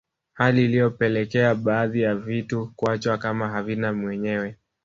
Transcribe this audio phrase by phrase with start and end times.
[0.33, 4.57] Hali iliyopelekea baadhi ya vitu kuachwa kama havina mwenyewe